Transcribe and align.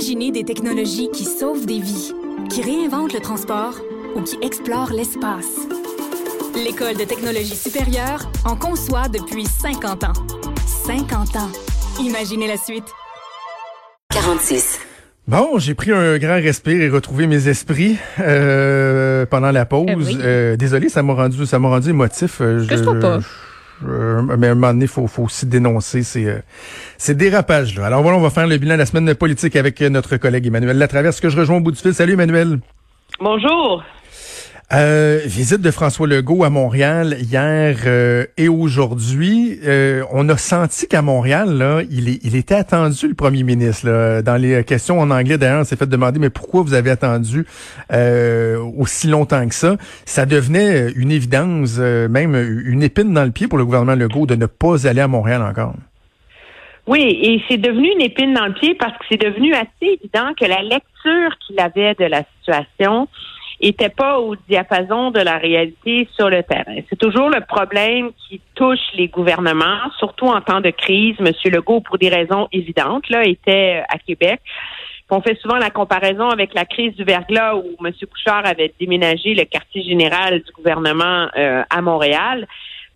Imaginez 0.00 0.30
des 0.30 0.44
technologies 0.44 1.08
qui 1.12 1.24
sauvent 1.24 1.66
des 1.66 1.80
vies, 1.80 2.12
qui 2.50 2.62
réinventent 2.62 3.12
le 3.12 3.18
transport 3.18 3.74
ou 4.14 4.20
qui 4.22 4.38
explorent 4.42 4.92
l'espace. 4.92 5.56
L'École 6.54 6.96
de 6.96 7.02
technologie 7.02 7.56
supérieure 7.56 8.30
en 8.44 8.54
conçoit 8.54 9.08
depuis 9.08 9.44
50 9.44 10.04
ans. 10.04 10.12
50 10.86 11.34
ans. 11.34 11.50
Imaginez 12.00 12.46
la 12.46 12.56
suite. 12.56 12.84
46. 14.10 14.78
Bon, 15.26 15.58
j'ai 15.58 15.74
pris 15.74 15.90
un 15.90 16.16
grand 16.18 16.34
respire 16.40 16.80
et 16.80 16.88
retrouvé 16.88 17.26
mes 17.26 17.48
esprits 17.48 17.96
euh, 18.20 19.26
pendant 19.26 19.50
la 19.50 19.66
pause. 19.66 19.86
Eh 19.88 19.96
oui. 19.96 20.16
Euh, 20.20 20.54
désolé, 20.56 20.90
ça 20.90 21.02
m'a 21.02 21.14
rendu, 21.14 21.44
ça 21.44 21.58
m'a 21.58 21.70
rendu 21.70 21.90
émotif. 21.90 22.40
Euh, 22.40 22.60
je- 22.60 23.00
pas. 23.00 23.18
Je- 23.82 24.36
mais 24.36 24.48
à 24.48 24.50
un 24.52 24.54
moment 24.54 24.72
donné, 24.72 24.86
faut, 24.86 25.06
faut 25.06 25.24
aussi 25.24 25.46
dénoncer 25.46 26.02
ces, 26.02 26.26
euh, 26.26 26.38
ces 26.96 27.14
dérapages-là. 27.14 27.86
Alors 27.86 28.02
voilà, 28.02 28.18
on 28.18 28.20
va 28.20 28.30
faire 28.30 28.46
le 28.46 28.56
bilan 28.58 28.74
de 28.74 28.78
la 28.80 28.86
semaine 28.86 29.14
politique 29.14 29.56
avec 29.56 29.80
euh, 29.82 29.88
notre 29.88 30.16
collègue 30.16 30.46
Emmanuel 30.46 30.78
Latraverse, 30.78 31.20
que 31.20 31.28
je 31.28 31.36
rejoins 31.38 31.56
au 31.56 31.60
bout 31.60 31.72
du 31.72 31.78
fil. 31.78 31.94
Salut 31.94 32.12
Emmanuel. 32.14 32.58
Bonjour. 33.20 33.82
Euh, 34.70 35.20
visite 35.24 35.62
de 35.62 35.70
François 35.70 36.06
Legault 36.06 36.44
à 36.44 36.50
Montréal 36.50 37.16
hier 37.20 37.74
euh, 37.86 38.26
et 38.36 38.48
aujourd'hui. 38.48 39.58
Euh, 39.64 40.04
on 40.12 40.28
a 40.28 40.36
senti 40.36 40.86
qu'à 40.86 41.00
Montréal, 41.00 41.86
il, 41.90 42.10
est, 42.10 42.18
il 42.22 42.36
était 42.36 42.54
attendu, 42.54 43.08
le 43.08 43.14
premier 43.14 43.44
ministre. 43.44 44.20
Dans 44.20 44.36
les 44.36 44.62
questions 44.64 45.00
en 45.00 45.10
anglais, 45.10 45.38
d'ailleurs, 45.38 45.62
on 45.62 45.64
s'est 45.64 45.76
fait 45.76 45.88
demander, 45.88 46.18
mais 46.18 46.28
pourquoi 46.28 46.62
vous 46.62 46.74
avez 46.74 46.90
attendu 46.90 47.46
euh, 47.94 48.58
aussi 48.76 49.06
longtemps 49.08 49.48
que 49.48 49.54
ça? 49.54 49.78
Ça 50.04 50.26
devenait 50.26 50.90
une 50.94 51.12
évidence, 51.12 51.78
même 51.78 52.34
une 52.34 52.82
épine 52.82 53.14
dans 53.14 53.24
le 53.24 53.30
pied 53.30 53.48
pour 53.48 53.56
le 53.56 53.64
gouvernement 53.64 53.94
Legault 53.94 54.26
de 54.26 54.34
ne 54.34 54.44
pas 54.44 54.86
aller 54.86 55.00
à 55.00 55.08
Montréal 55.08 55.40
encore. 55.40 55.76
Oui, 56.86 57.18
et 57.22 57.42
c'est 57.48 57.58
devenu 57.58 57.90
une 57.92 58.02
épine 58.02 58.34
dans 58.34 58.46
le 58.46 58.54
pied 58.54 58.74
parce 58.74 58.92
que 58.98 59.04
c'est 59.10 59.20
devenu 59.20 59.54
assez 59.54 59.98
évident 60.00 60.32
que 60.38 60.44
la 60.44 60.62
lecture 60.62 61.38
qu'il 61.46 61.58
avait 61.58 61.94
de 61.94 62.04
la 62.04 62.24
situation 62.38 63.08
était 63.60 63.88
pas 63.88 64.20
au 64.20 64.36
diapason 64.48 65.10
de 65.10 65.20
la 65.20 65.36
réalité 65.36 66.08
sur 66.14 66.30
le 66.30 66.42
terrain. 66.42 66.76
C'est 66.88 66.98
toujours 66.98 67.28
le 67.28 67.40
problème 67.40 68.10
qui 68.28 68.40
touche 68.54 68.78
les 68.94 69.08
gouvernements, 69.08 69.90
surtout 69.98 70.26
en 70.26 70.40
temps 70.40 70.60
de 70.60 70.70
crise. 70.70 71.18
Monsieur 71.18 71.50
Legault, 71.50 71.80
pour 71.80 71.98
des 71.98 72.08
raisons 72.08 72.48
évidentes, 72.52 73.08
là, 73.08 73.24
était 73.24 73.82
à 73.88 73.98
Québec. 73.98 74.40
On 75.10 75.22
fait 75.22 75.38
souvent 75.40 75.56
la 75.56 75.70
comparaison 75.70 76.28
avec 76.28 76.52
la 76.54 76.66
crise 76.66 76.94
du 76.94 77.02
verglas 77.02 77.56
où 77.56 77.76
M. 77.84 77.92
Bouchard 78.10 78.44
avait 78.44 78.72
déménagé 78.78 79.34
le 79.34 79.44
quartier 79.44 79.82
général 79.82 80.40
du 80.40 80.52
gouvernement 80.52 81.28
euh, 81.36 81.62
à 81.70 81.80
Montréal. 81.80 82.46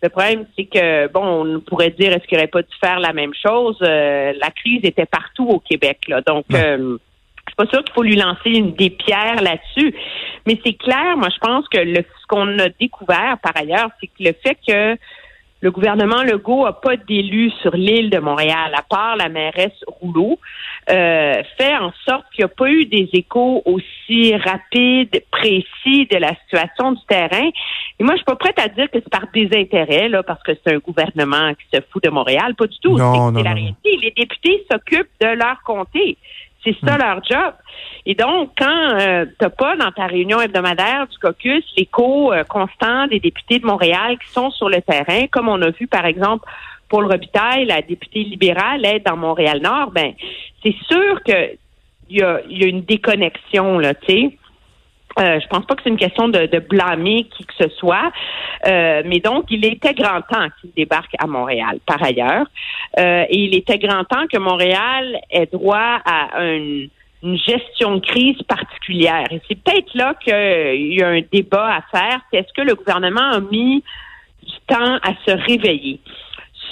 Le 0.02 0.08
problème, 0.08 0.44
c'est 0.56 0.64
que, 0.64 1.06
bon, 1.08 1.56
on 1.56 1.60
pourrait 1.60 1.90
dire, 1.90 2.12
est-ce 2.12 2.26
qu'il 2.26 2.36
n'aurait 2.36 2.48
pas 2.48 2.62
dû 2.62 2.74
faire 2.80 3.00
la 3.00 3.12
même 3.12 3.32
chose? 3.34 3.78
Euh, 3.82 4.32
la 4.40 4.50
crise 4.50 4.80
était 4.82 5.06
partout 5.06 5.48
au 5.48 5.60
Québec, 5.60 6.00
là. 6.08 6.20
Donc, 6.20 6.44
euh, 6.52 6.98
pas 7.64 7.70
sûre 7.70 7.84
qu'il 7.84 7.94
faut 7.94 8.02
lui 8.02 8.16
lancer 8.16 8.50
une, 8.50 8.74
des 8.74 8.90
pierres 8.90 9.42
là-dessus. 9.42 9.94
Mais 10.46 10.58
c'est 10.64 10.74
clair, 10.74 11.16
moi, 11.16 11.28
je 11.32 11.38
pense 11.38 11.68
que 11.68 11.78
le, 11.78 11.96
ce 12.20 12.26
qu'on 12.28 12.58
a 12.58 12.68
découvert, 12.80 13.36
par 13.42 13.56
ailleurs, 13.56 13.90
c'est 14.00 14.06
que 14.08 14.22
le 14.24 14.32
fait 14.44 14.56
que 14.66 14.98
le 15.60 15.70
gouvernement 15.70 16.24
Legault 16.24 16.66
a 16.66 16.80
pas 16.80 16.96
d'élu 16.96 17.52
sur 17.62 17.76
l'île 17.76 18.10
de 18.10 18.18
Montréal, 18.18 18.72
à 18.74 18.82
part 18.82 19.14
la 19.16 19.28
mairesse 19.28 19.78
Rouleau, 19.86 20.40
euh, 20.90 21.40
fait 21.56 21.76
en 21.76 21.92
sorte 22.04 22.24
qu'il 22.34 22.44
n'y 22.44 22.50
a 22.50 22.54
pas 22.56 22.68
eu 22.68 22.84
des 22.86 23.08
échos 23.12 23.62
aussi 23.64 24.34
rapides, 24.34 25.22
précis 25.30 26.08
de 26.10 26.16
la 26.16 26.34
situation 26.42 26.90
du 26.92 27.00
terrain. 27.06 27.48
Et 28.00 28.02
moi, 28.02 28.14
je 28.14 28.16
suis 28.16 28.24
pas 28.24 28.34
prête 28.34 28.58
à 28.58 28.66
dire 28.66 28.86
que 28.90 28.98
c'est 28.98 29.08
par 29.08 29.26
désintérêt, 29.32 30.08
là, 30.08 30.24
parce 30.24 30.42
que 30.42 30.50
c'est 30.66 30.74
un 30.74 30.78
gouvernement 30.78 31.52
qui 31.54 31.66
se 31.72 31.80
fout 31.92 32.02
de 32.02 32.10
Montréal. 32.10 32.56
Pas 32.56 32.66
du 32.66 32.78
tout. 32.80 32.98
Non, 32.98 33.12
C'est- 33.12 33.18
non, 33.20 33.32
c'est 33.36 33.42
la 33.44 33.50
non, 33.50 33.54
réalité. 33.54 33.96
Les 34.02 34.10
députés 34.10 34.66
s'occupent 34.68 35.14
de 35.20 35.28
leur 35.28 35.62
comté. 35.64 36.16
C'est 36.64 36.76
ça 36.84 36.96
leur 36.96 37.24
job. 37.24 37.54
Et 38.06 38.14
donc, 38.14 38.52
quand 38.56 39.00
euh, 39.00 39.26
t'as 39.38 39.50
pas 39.50 39.76
dans 39.76 39.90
ta 39.90 40.06
réunion 40.06 40.40
hebdomadaire 40.40 41.06
du 41.08 41.18
caucus 41.18 41.64
l'écho 41.76 42.32
euh, 42.32 42.44
constant 42.44 43.06
des 43.08 43.18
députés 43.18 43.58
de 43.58 43.66
Montréal 43.66 44.16
qui 44.24 44.32
sont 44.32 44.50
sur 44.50 44.68
le 44.68 44.80
terrain, 44.80 45.26
comme 45.30 45.48
on 45.48 45.60
a 45.60 45.70
vu 45.70 45.88
par 45.88 46.06
exemple 46.06 46.48
Paul 46.88 47.06
Robitaille, 47.06 47.64
la 47.64 47.82
députée 47.82 48.22
libérale, 48.22 48.84
être 48.84 49.06
dans 49.06 49.16
Montréal-Nord, 49.16 49.90
ben 49.90 50.12
c'est 50.62 50.76
sûr 50.88 51.22
que 51.24 51.56
il 52.10 52.18
y 52.18 52.22
a, 52.22 52.40
y 52.48 52.64
a 52.64 52.66
une 52.66 52.82
déconnexion 52.82 53.78
là, 53.78 53.94
tu 53.94 54.12
sais. 54.12 54.38
Euh, 55.18 55.40
je 55.40 55.46
pense 55.48 55.66
pas 55.66 55.74
que 55.74 55.82
c'est 55.82 55.90
une 55.90 55.98
question 55.98 56.28
de, 56.28 56.46
de 56.46 56.58
blâmer 56.58 57.24
qui 57.24 57.44
que 57.44 57.52
ce 57.58 57.68
soit, 57.70 58.10
Euh, 58.66 59.02
mais 59.04 59.20
donc 59.20 59.44
il 59.50 59.64
était 59.66 59.92
grand 59.94 60.20
temps 60.22 60.48
qu'il 60.60 60.70
débarque 60.74 61.14
à 61.18 61.26
Montréal. 61.26 61.78
Par 61.86 62.02
ailleurs, 62.02 62.46
Euh, 62.98 63.24
et 63.28 63.38
il 63.38 63.54
était 63.56 63.78
grand 63.78 64.04
temps 64.04 64.26
que 64.32 64.38
Montréal 64.38 65.18
ait 65.30 65.46
droit 65.46 65.98
à 66.04 66.38
un- 66.38 66.86
une 67.24 67.38
gestion 67.38 67.96
de 67.96 68.00
crise 68.06 68.40
particulière. 68.42 69.26
Et 69.30 69.40
c'est 69.48 69.58
peut-être 69.62 69.94
là 69.94 70.14
qu'il 70.22 70.94
y 70.94 71.02
a 71.02 71.08
un 71.08 71.20
débat 71.30 71.76
à 71.76 71.82
faire. 71.96 72.20
Est-ce 72.32 72.52
que 72.52 72.62
le 72.62 72.74
gouvernement 72.74 73.30
a 73.32 73.40
mis 73.40 73.82
du 74.42 74.58
temps 74.66 74.96
à 75.02 75.12
se 75.26 75.30
réveiller? 75.48 76.00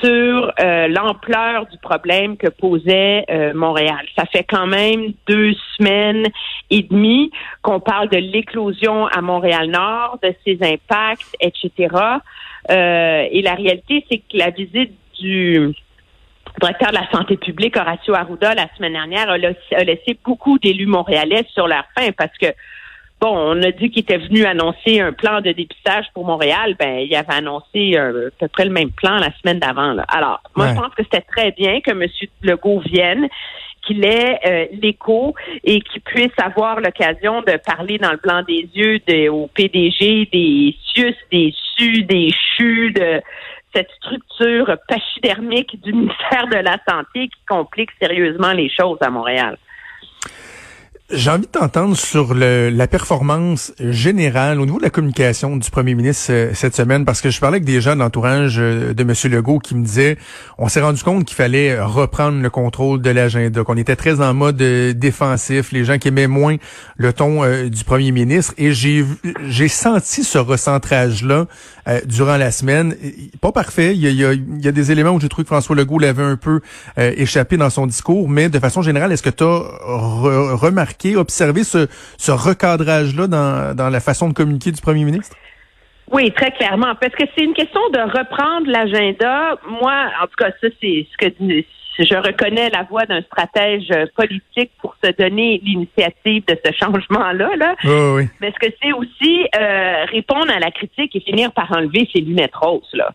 Sur 0.03 0.53
euh, 0.61 0.89
l'ampleur 0.89 1.67
du 1.67 1.79
problème 1.79 2.37
que 2.37 2.49
posait 2.49 3.25
euh, 3.31 3.53
Montréal. 3.55 4.07
Ça 4.17 4.25
fait 4.27 4.45
quand 4.45 4.67
même 4.67 5.13
deux 5.27 5.55
semaines 5.77 6.27
et 6.71 6.83
demie 6.83 7.31
qu'on 7.63 7.81
parle 7.81 8.09
de 8.09 8.17
l'éclosion 8.17 9.07
à 9.07 9.21
Montréal-Nord, 9.21 10.19
de 10.23 10.35
ses 10.45 10.59
impacts, 10.63 11.37
etc. 11.41 11.95
Euh, 12.71 13.27
et 13.31 13.43
la 13.43 13.55
réalité, 13.55 14.05
c'est 14.11 14.19
que 14.19 14.37
la 14.37 14.51
visite 14.51 14.93
du 15.19 15.75
directeur 16.61 16.91
de 16.91 16.97
la 16.97 17.11
santé 17.11 17.37
publique, 17.37 17.77
Horacio 17.77 18.15
Arruda, 18.15 18.55
la 18.55 18.69
semaine 18.77 18.93
dernière, 18.93 19.31
a 19.31 19.39
laissé, 19.39 20.19
beaucoup 20.25 20.59
d'élus 20.59 20.87
montréalais 20.87 21.45
sur 21.53 21.69
leur 21.69 21.85
faim 21.97 22.11
parce 22.17 22.37
que 22.39 22.47
Bon, 23.21 23.37
on 23.37 23.63
a 23.63 23.71
dit 23.71 23.91
qu'il 23.91 24.01
était 24.03 24.17
venu 24.17 24.45
annoncer 24.47 25.01
un 25.01 25.13
plan 25.13 25.43
de 25.43 25.53
dépistage 25.53 26.07
pour 26.15 26.25
Montréal. 26.25 26.75
Ben, 26.79 27.01
il 27.01 27.15
avait 27.15 27.35
annoncé 27.35 27.93
euh, 27.97 28.29
à 28.29 28.31
peu 28.41 28.49
près 28.49 28.65
le 28.65 28.71
même 28.71 28.91
plan 28.91 29.17
la 29.19 29.31
semaine 29.39 29.59
d'avant. 29.59 29.93
là. 29.93 30.05
Alors, 30.09 30.41
moi, 30.57 30.67
Ouais. 30.67 30.73
je 30.75 30.81
pense 30.81 30.95
que 30.95 31.03
c'était 31.03 31.21
très 31.21 31.51
bien 31.53 31.81
que 31.83 31.91
M. 31.91 32.07
Legault 32.43 32.81
vienne, 32.81 33.29
qu'il 33.87 34.05
ait 34.07 34.39
euh, 34.47 34.67
l'écho 34.81 35.35
et 35.65 35.81
qu'il 35.83 36.01
puisse 36.01 36.33
avoir 36.43 36.81
l'occasion 36.81 37.43
de 37.43 37.59
parler 37.59 37.99
dans 37.99 38.11
le 38.13 38.19
blanc 38.23 38.43
des 38.47 38.69
yeux 38.75 39.01
de, 39.07 39.29
au 39.29 39.49
PDG 39.49 40.29
des 40.33 40.75
CIUS, 40.95 41.15
des 41.31 41.55
SU, 41.77 42.03
des 42.05 42.31
CHU, 42.57 42.93
de 42.93 43.21
cette 43.75 43.91
structure 44.03 44.77
pachydermique 44.89 45.81
du 45.83 45.93
ministère 45.93 46.47
de 46.51 46.57
la 46.57 46.79
Santé 46.89 47.29
qui 47.29 47.41
complique 47.49 47.91
sérieusement 48.01 48.53
les 48.53 48.69
choses 48.71 48.99
à 49.03 49.11
Montréal. 49.11 49.57
J'ai 51.13 51.31
envie 51.31 51.47
de 51.47 51.47
t'entendre 51.47 51.97
sur 51.97 52.35
le, 52.35 52.71
la 52.71 52.87
performance 52.87 53.73
générale 53.81 54.61
au 54.61 54.65
niveau 54.65 54.79
de 54.79 54.85
la 54.85 54.91
communication 54.91 55.57
du 55.57 55.69
premier 55.69 55.97
ministre 55.97 56.27
euh, 56.31 56.51
cette 56.55 56.77
semaine, 56.77 57.05
parce 57.05 57.21
que 57.21 57.31
je 57.31 57.41
parlais 57.41 57.57
avec 57.57 57.65
des 57.65 57.81
gens 57.81 57.95
de 57.95 58.01
l'entourage 58.01 58.59
euh, 58.61 58.95
de 58.95 59.03
M. 59.03 59.13
Legault 59.33 59.59
qui 59.59 59.75
me 59.75 59.85
disaient, 59.85 60.19
on 60.57 60.69
s'est 60.69 60.81
rendu 60.81 61.03
compte 61.03 61.25
qu'il 61.25 61.35
fallait 61.35 61.81
reprendre 61.81 62.41
le 62.41 62.49
contrôle 62.49 63.03
de 63.03 63.11
l'agenda, 63.11 63.65
qu'on 63.65 63.77
était 63.77 63.97
très 63.97 64.21
en 64.21 64.35
mode 64.35 64.63
euh, 64.63 64.93
défensif, 64.93 65.73
les 65.73 65.85
gens 65.85 65.99
qui 65.99 66.09
aimaient 66.09 66.29
moins 66.29 66.57
le 66.97 67.13
ton 67.13 67.43
euh, 67.43 67.69
du 67.69 67.83
premier 67.83 68.13
ministre, 68.13 68.55
et 68.57 68.73
j'ai 68.73 69.05
j'ai 69.49 69.69
senti 69.69 70.23
ce 70.23 70.39
recentrage-là 70.39 71.47
euh, 71.89 72.01
durant 72.07 72.37
la 72.37 72.51
semaine. 72.51 72.95
Pas 73.41 73.53
parfait, 73.53 73.95
il 73.95 74.01
y 74.01 74.07
a, 74.07 74.11
il 74.11 74.17
y 74.17 74.25
a- 74.25 74.33
il 74.33 74.65
y 74.65 74.69
a 74.69 74.73
des 74.73 74.93
éléments 74.93 75.11
où 75.11 75.21
j'ai 75.21 75.29
trouvé 75.29 75.45
que 75.45 75.49
François 75.49 75.75
Legault 75.77 75.99
l'avait 75.99 76.23
un 76.23 76.37
peu 76.37 76.61
euh, 76.99 77.13
échappé 77.17 77.57
dans 77.57 77.71
son 77.71 77.87
discours, 77.87 78.29
mais 78.29 78.49
de 78.49 78.59
façon 78.59 78.83
générale, 78.83 79.13
est-ce 79.13 79.23
que 79.23 79.31
tu 79.31 79.45
as 79.45 79.63
remarqué, 80.57 81.17
observé 81.17 81.65
ce, 81.65 81.87
ce 82.19 82.31
recadrage-là 82.33 83.27
dans, 83.27 83.75
dans 83.77 83.89
la 83.91 84.01
façon 84.01 84.29
de 84.29 84.35
communiquer 84.35 84.73
du 84.73 84.81
premier 84.81 85.05
ministre? 85.05 85.37
Oui, 86.13 86.33
très 86.33 86.51
clairement. 86.51 86.95
Parce 87.01 87.15
que 87.15 87.23
c'est 87.37 87.45
une 87.45 87.55
question 87.55 87.81
de 87.93 88.01
reprendre 88.01 88.67
l'agenda? 88.69 89.57
Moi, 89.81 89.95
en 90.21 90.27
tout 90.27 90.35
cas, 90.39 90.51
ça, 90.61 90.67
c'est 90.81 91.07
ce 91.13 91.17
que 91.27 91.33
je 91.99 92.15
reconnais 92.15 92.71
la 92.71 92.83
voix 92.85 93.05
d'un 93.05 93.21
stratège 93.23 93.91
euh, 93.91 94.07
politique 94.17 94.71
pour 94.81 94.95
se 95.03 95.11
donner 95.11 95.61
l'initiative 95.65 96.45
de 96.47 96.57
ce 96.65 96.73
changement-là. 96.73 97.51
Là. 97.57 97.75
Oui, 97.85 98.13
oui. 98.17 98.29
Mais 98.41 98.53
ce 98.53 98.67
que 98.67 98.73
c'est 98.83 98.93
aussi 98.93 99.47
euh, 99.61 100.05
répondre 100.07 100.51
à 100.51 100.59
la 100.59 100.71
critique 100.71 101.15
et 101.15 101.21
finir 101.21 101.53
par 101.53 101.71
enlever 101.73 102.09
ses 102.13 102.21
lunettes 102.21 102.55
roses, 102.55 102.91
là. 102.95 103.11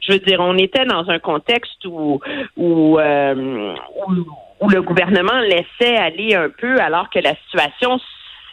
Je 0.00 0.12
veux 0.12 0.20
dire, 0.20 0.40
on 0.40 0.56
était 0.56 0.84
dans 0.84 1.10
un 1.10 1.18
contexte 1.18 1.84
où 1.84 2.20
où, 2.56 2.98
euh, 2.98 3.74
où, 4.06 4.12
où 4.60 4.68
le 4.68 4.80
gouvernement 4.80 5.40
laissait 5.40 5.96
aller 5.96 6.34
un 6.34 6.48
peu 6.48 6.80
alors 6.80 7.10
que 7.10 7.18
la 7.18 7.34
situation 7.44 7.98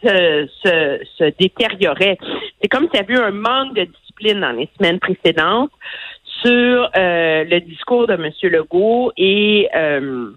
se, 0.04 0.48
se, 0.64 1.00
se 1.18 1.24
détériorait. 1.40 2.18
C'est 2.62 2.68
comme 2.68 2.88
s'il 2.90 3.00
y 3.00 3.04
avait 3.04 3.14
eu 3.14 3.18
un 3.18 3.32
manque 3.32 3.76
de 3.76 3.86
discipline 3.86 4.42
dans 4.42 4.52
les 4.52 4.70
semaines 4.78 5.00
précédentes 5.00 5.72
sur 6.46 6.90
euh, 6.96 7.44
le 7.44 7.60
discours 7.62 8.08
de 8.08 8.14
M. 8.14 8.30
Legault 8.44 9.12
et, 9.18 9.68
euh, 9.76 10.30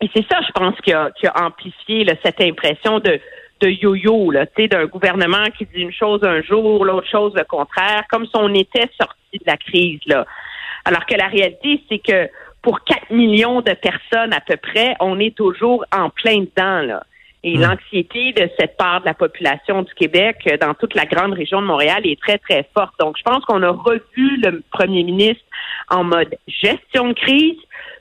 et 0.00 0.08
c'est 0.14 0.26
ça, 0.30 0.40
je 0.46 0.52
pense, 0.52 0.74
qui 0.82 0.92
a, 0.92 1.10
qui 1.18 1.26
a 1.26 1.44
amplifié 1.44 2.04
là, 2.04 2.14
cette 2.24 2.40
impression 2.40 3.00
de 3.00 3.20
de 3.60 3.68
yo-yo, 3.68 4.30
là, 4.30 4.46
tu 4.46 4.62
sais, 4.62 4.68
d'un 4.68 4.84
gouvernement 4.84 5.46
qui 5.56 5.64
dit 5.64 5.80
une 5.80 5.92
chose 5.92 6.20
un 6.24 6.42
jour, 6.42 6.84
l'autre 6.84 7.08
chose 7.08 7.32
le 7.34 7.44
contraire, 7.44 8.04
comme 8.10 8.26
si 8.26 8.32
on 8.34 8.52
était 8.52 8.88
sorti 9.00 9.38
de 9.38 9.44
la 9.46 9.56
crise, 9.56 10.00
là. 10.06 10.26
Alors 10.84 11.06
que 11.06 11.14
la 11.14 11.26
réalité, 11.26 11.82
c'est 11.88 11.98
que 11.98 12.28
pour 12.62 12.84
4 12.84 13.10
millions 13.10 13.62
de 13.62 13.72
personnes 13.72 14.32
à 14.32 14.40
peu 14.40 14.56
près, 14.56 14.94
on 15.00 15.18
est 15.18 15.34
toujours 15.34 15.84
en 15.90 16.10
plein 16.10 16.40
dedans, 16.40 16.82
là. 16.82 17.02
Et 17.44 17.56
l'anxiété 17.56 18.32
de 18.32 18.50
cette 18.58 18.76
part 18.76 19.02
de 19.02 19.06
la 19.06 19.14
population 19.14 19.82
du 19.82 19.94
Québec 19.94 20.38
euh, 20.48 20.56
dans 20.56 20.74
toute 20.74 20.94
la 20.94 21.06
grande 21.06 21.32
région 21.32 21.62
de 21.62 21.66
Montréal 21.66 22.04
est 22.04 22.20
très, 22.20 22.38
très 22.38 22.68
forte. 22.74 22.94
Donc, 22.98 23.16
je 23.16 23.22
pense 23.22 23.44
qu'on 23.44 23.62
a 23.62 23.70
revu 23.70 24.40
le 24.42 24.64
premier 24.72 25.04
ministre 25.04 25.44
en 25.88 26.04
mode 26.04 26.36
gestion 26.46 27.08
de 27.08 27.12
crise 27.14 27.58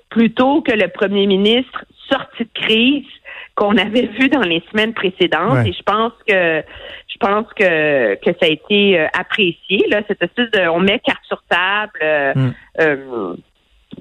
plutôt 0.10 0.62
que 0.62 0.72
le 0.72 0.88
premier 0.88 1.28
ministre 1.28 1.86
sorti 2.10 2.44
de 2.44 2.50
crise 2.54 3.06
qu'on 3.56 3.78
avait 3.78 4.08
vu 4.08 4.30
dans 4.30 4.42
les 4.42 4.62
semaines 4.72 4.94
précédentes. 4.94 5.66
Et 5.66 5.74
je 5.74 5.84
pense 5.84 6.14
que 6.28 6.64
je 7.16 7.18
pense 7.18 7.48
que, 7.54 8.16
que 8.16 8.32
ça 8.40 8.46
a 8.46 8.50
été 8.50 9.00
euh, 9.00 9.08
apprécié, 9.18 9.86
là, 9.90 10.02
cette 10.08 10.22
espèce 10.22 10.52
de 10.52 10.68
on 10.68 10.80
met 10.80 11.00
carte 11.00 11.24
sur 11.26 11.42
table 11.48 11.92
euh, 12.04 12.34
mm. 12.36 12.54
euh, 12.82 13.36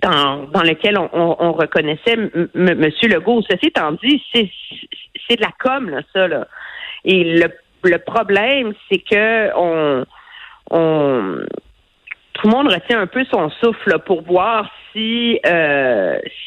dans, 0.03 0.49
dans 0.49 0.63
lequel 0.63 0.99
on, 0.99 1.09
on, 1.13 1.53
reconnaissait 1.53 2.15
M. 2.15 2.41
Legault. 2.55 3.43
Ceci 3.49 3.67
étant 3.67 3.93
dit, 3.93 4.21
c'est, 4.35 4.51
c'est 5.29 5.37
de 5.37 5.43
la 5.43 5.53
com, 5.61 5.91
là, 5.91 6.01
ça, 6.13 6.27
là. 6.27 6.49
Et 7.05 7.39
le, 7.39 7.53
le 7.85 7.99
problème, 7.99 8.75
c'est 8.91 8.99
que 8.99 9.57
on, 9.57 10.05
on 10.73 11.39
tout 12.35 12.49
le 12.49 12.51
monde 12.51 12.69
retient 12.73 13.01
un 13.01 13.07
peu 13.07 13.25
son 13.31 13.51
souffle 13.51 13.99
pour 14.07 14.23
voir 14.23 14.71
si 14.93 15.41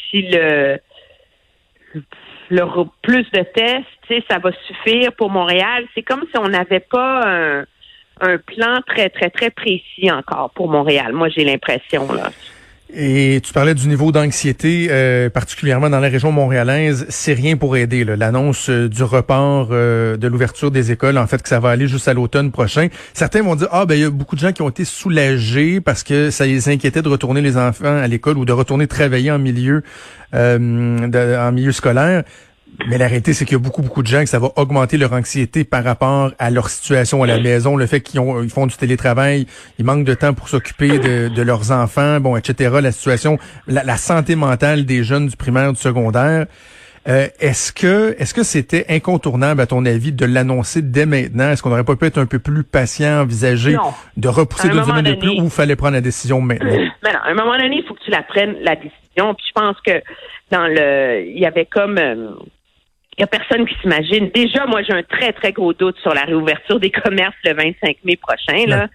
si 0.10 0.22
le 0.22 0.80
le 2.50 2.63
plus 3.01 3.30
de 3.31 3.44
tests, 3.44 4.24
ça 4.30 4.39
va 4.39 4.51
suffire 4.68 5.12
pour 5.13 5.30
Montréal. 5.30 5.86
C'est 5.94 6.04
comme 6.04 6.24
si 6.31 6.39
on 6.39 6.48
n'avait 6.48 6.80
pas 6.80 7.22
un, 7.25 7.66
un, 8.22 8.38
plan 8.38 8.81
très, 8.86 9.10
très, 9.10 9.30
très 9.30 9.50
précis 9.50 10.10
encore 10.12 10.51
pour 10.51 10.69
Montréal. 10.69 11.13
Moi, 11.13 11.30
j'ai 11.30 11.44
l'impression, 11.44 12.12
là. 12.13 12.30
Et 12.94 13.42
tu 13.44 13.51
parlais 13.51 13.74
du 13.74 13.89
niveau 13.89 14.13
d'anxiété, 14.13 14.88
euh, 14.89 15.30
particulièrement 15.30 15.89
dans 15.89 16.00
la 16.00 16.07
région 16.07 16.31
montréalaise. 16.31 17.06
C'est 17.10 17.34
rien 17.34 17.57
pour 17.57 17.75
aider. 17.75 18.06
L'annonce 18.06 18.69
euh, 18.69 18.88
du 18.88 19.04
report 19.04 19.69
euh, 19.72 20.16
de 20.16 20.25
l'ouverture 20.28 20.72
des 20.72 20.89
écoles, 20.92 21.18
en 21.18 21.28
fait, 21.28 21.44
que 21.44 21.50
ça 21.50 21.60
va 21.60 21.72
aller 21.72 21.89
juste 21.89 22.07
à 22.07 22.13
l'automne 22.13 22.50
prochain. 22.50 22.88
Certains 23.13 23.42
vont 23.42 23.56
dire, 23.56 23.68
ah 23.72 23.86
ben 23.86 23.95
il 23.95 24.01
y 24.01 24.06
a 24.06 24.10
beaucoup 24.10 24.38
de 24.38 24.39
gens 24.39 24.54
qui 24.54 24.62
ont 24.62 24.69
été 24.69 24.86
soulagés 24.86 25.81
parce 25.81 26.04
que 26.04 26.31
ça 26.31 26.45
les 26.45 26.69
inquiétait 26.69 27.01
de 27.01 27.10
retourner 27.10 27.42
les 27.42 27.57
enfants 27.57 27.98
à 27.98 28.07
l'école 28.07 28.38
ou 28.38 28.45
de 28.45 28.54
retourner 28.54 28.88
travailler 28.88 29.31
en 29.31 29.39
milieu, 29.39 29.84
en 30.34 31.51
milieu 31.51 31.72
scolaire. 31.74 32.24
Mais 32.86 32.98
la 32.98 33.08
réalité, 33.08 33.34
c'est 33.34 33.46
qu'il 33.46 33.58
y 33.58 33.60
a 33.60 33.64
beaucoup, 33.64 33.81
beaucoup 33.81 34.04
de 34.04 34.08
gens 34.08 34.22
que 34.22 34.30
ça 34.30 34.40
va 34.40 34.52
augmenter 34.56 34.98
leur 34.98 35.12
anxiété 35.14 35.64
par 35.64 35.84
rapport 35.84 36.31
à 36.38 36.52
leur 36.52 36.69
situation 36.69 37.24
à 37.24 37.28
la 37.28 37.40
maison, 37.40 37.75
le 37.75 37.88
fait 37.88 38.02
qu'ils 38.02 38.22
ils 38.44 38.50
font 38.50 38.68
du 38.68 38.75
télétravail, 38.75 39.48
ils 39.80 39.86
manquent 39.86 40.06
de 40.06 40.14
temps 40.14 40.34
pour 40.34 40.48
s'occuper 40.48 41.00
de, 41.00 41.42
leurs 41.42 41.72
enfants, 41.72 42.19
bon, 42.19 42.38
etc. 42.38 42.78
La 42.81 42.92
situation, 42.92 43.40
la, 43.68 43.98
santé 43.98 44.36
mentale 44.36 44.86
des 44.86 45.04
jeunes 45.04 45.28
du 45.28 45.36
primaire, 45.36 45.74
du 45.74 45.80
secondaire. 45.80 46.46
Euh, 47.08 47.28
est-ce 47.40 47.72
que 47.72 48.16
est-ce 48.19 48.34
que 48.34 48.44
c'était 48.44 48.86
incontournable 48.90 49.62
à 49.62 49.66
ton 49.66 49.86
avis 49.86 50.12
de 50.12 50.25
l'annoncer 50.25 50.81
dès 50.81 51.06
maintenant? 51.06 51.52
Est-ce 51.52 51.63
qu'on 51.63 51.70
n'aurait 51.70 51.86
pas 51.86 51.96
pu 51.96 52.06
être 52.06 52.18
un 52.18 52.25
peu 52.25 52.38
plus 52.38 52.66
patient, 52.66 53.22
envisager 53.22 53.78
de 54.18 54.28
repousser 54.28 54.68
deux 54.68 54.84
semaines 54.84 55.06
de 55.06 55.13
plus 55.13 55.30
ou 55.40 55.46
il 55.46 55.50
fallait 55.50 55.78
prendre 55.78 55.94
la 55.94 56.02
décision 56.02 56.42
maintenant? 56.42 56.70
Mais 57.04 57.13
non, 57.13 57.20
à 57.24 57.30
un 57.30 57.34
moment 57.34 57.58
donné, 57.58 57.78
il 57.78 57.86
faut 57.88 57.94
que 57.94 58.04
tu 58.04 58.12
la 58.12 58.24
prennes 58.24 58.58
la 58.62 58.75
décision. 58.75 59.34
Puis 59.36 59.46
je 59.48 59.54
pense 59.54 59.78
que 59.86 60.02
dans 60.52 60.68
le, 60.68 61.25
il 61.25 61.40
y 61.40 61.46
avait 61.46 61.66
comme 61.66 61.98
euh, 61.98 62.31
il 63.18 63.22
n'y 63.22 63.24
a 63.24 63.28
personne 63.28 63.66
qui 63.66 63.75
s'imagine. 63.81 64.30
Déjà, 64.30 64.68
moi, 64.68 64.84
j'ai 64.84 64.94
un 64.94 65.02
très, 65.02 65.34
très 65.34 65.52
gros 65.52 65.74
doute 65.74 65.98
sur 66.00 66.14
la 66.14 66.22
réouverture 66.22 66.80
des 66.80 66.92
commerces 66.92 67.36
le 67.44 67.54
25 67.54 67.98
mai 68.04 68.16
prochain. 68.16 68.66
Là. 68.68 68.88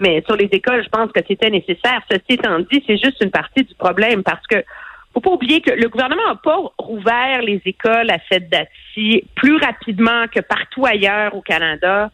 Mais 0.00 0.22
sur 0.26 0.36
les 0.36 0.48
écoles, 0.50 0.82
je 0.82 0.88
pense 0.88 1.12
que 1.12 1.20
c'était 1.26 1.50
nécessaire. 1.50 2.00
Ceci 2.10 2.24
étant 2.30 2.58
dit, 2.60 2.82
c'est 2.86 2.96
juste 2.96 3.22
une 3.22 3.30
partie 3.30 3.64
du 3.64 3.74
problème 3.74 4.22
parce 4.22 4.46
que 4.46 4.64
faut 5.12 5.20
pas 5.20 5.30
oublier 5.30 5.62
que 5.62 5.70
le 5.70 5.88
gouvernement 5.88 6.28
n'a 6.28 6.34
pas 6.34 6.58
rouvert 6.76 7.40
les 7.40 7.62
écoles 7.64 8.10
à 8.10 8.18
cette 8.30 8.50
date-ci 8.50 9.24
plus 9.34 9.56
rapidement 9.56 10.26
que 10.28 10.40
partout 10.40 10.84
ailleurs 10.84 11.34
au 11.34 11.40
Canada 11.40 12.10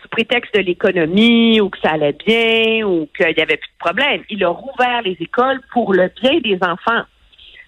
sous 0.00 0.08
prétexte 0.08 0.54
de 0.54 0.60
l'économie 0.60 1.60
ou 1.60 1.68
que 1.68 1.78
ça 1.80 1.90
allait 1.90 2.16
bien 2.24 2.86
ou 2.86 3.08
qu'il 3.16 3.34
n'y 3.34 3.42
avait 3.42 3.56
plus 3.56 3.68
de 3.68 3.78
problème. 3.80 4.22
Il 4.30 4.44
a 4.44 4.50
rouvert 4.50 5.02
les 5.04 5.16
écoles 5.18 5.60
pour 5.72 5.92
le 5.92 6.12
bien 6.22 6.38
des 6.38 6.58
enfants. 6.62 7.02